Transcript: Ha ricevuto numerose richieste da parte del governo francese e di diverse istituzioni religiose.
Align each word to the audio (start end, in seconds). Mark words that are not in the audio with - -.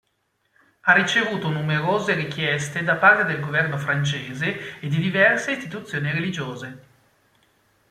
Ha 0.79 0.93
ricevuto 0.93 1.49
numerose 1.51 2.15
richieste 2.15 2.81
da 2.81 2.95
parte 2.95 3.23
del 3.23 3.39
governo 3.39 3.77
francese 3.77 4.79
e 4.79 4.87
di 4.87 4.97
diverse 4.97 5.51
istituzioni 5.51 6.09
religiose. 6.11 6.79